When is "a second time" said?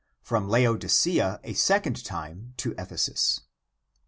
1.43-2.55